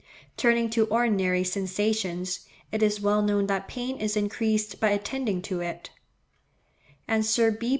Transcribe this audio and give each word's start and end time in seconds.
Turning 0.35 0.67
to 0.67 0.85
ordinary 0.87 1.43
sensations, 1.43 2.39
it 2.71 2.81
is 2.81 2.99
well 3.01 3.21
known 3.21 3.45
that 3.45 3.67
pain 3.67 3.97
is 3.97 4.17
increased 4.17 4.79
by 4.79 4.89
attending 4.89 5.43
to 5.43 5.59
it; 5.61 5.91
and 7.07 7.23
Sir 7.23 7.51
B. 7.51 7.69